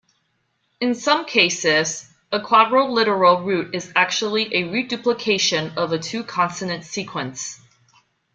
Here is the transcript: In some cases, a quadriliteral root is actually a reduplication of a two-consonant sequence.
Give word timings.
In 0.79 0.95
some 0.95 1.25
cases, 1.25 2.11
a 2.31 2.39
quadriliteral 2.39 3.45
root 3.45 3.75
is 3.75 3.93
actually 3.95 4.55
a 4.55 4.63
reduplication 4.63 5.77
of 5.77 5.91
a 5.93 5.99
two-consonant 5.99 6.85
sequence. 6.85 7.61